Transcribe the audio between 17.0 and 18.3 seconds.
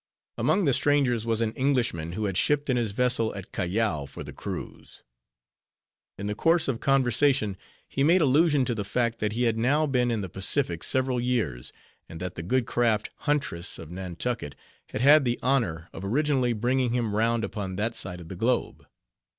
round upon that side of